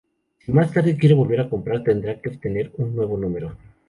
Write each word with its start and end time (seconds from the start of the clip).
Si 0.39 0.51
más 0.51 0.73
tarde 0.73 0.97
quiere 0.97 1.13
volver 1.13 1.41
a 1.41 1.47
comprar, 1.47 1.83
tendrá 1.83 2.19
que 2.19 2.29
obtener 2.29 2.71
un 2.77 2.95
nuevo 2.95 3.17
número. 3.17 3.55